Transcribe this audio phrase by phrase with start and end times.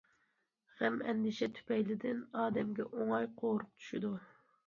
[0.77, 4.13] غەم- ئەندىشە تۈپەيلىدىن ئادەمگە ئوڭاي قورۇق چۈشىدۇ.